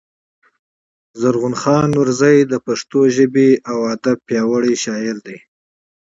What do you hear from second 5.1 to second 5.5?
دﺉ.